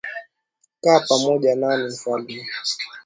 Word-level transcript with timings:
Kaa 0.83 0.99
pamoja 1.07 1.55
nami 1.55 1.83
mfalme 1.93 2.45